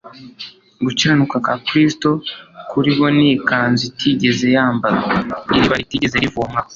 [0.85, 2.09] Gukiranuka kwa Kristo
[2.69, 5.13] kuri bo ni ikanzu itigeze yambarwa,
[5.55, 6.69] iriba ritigeze rivomwaho.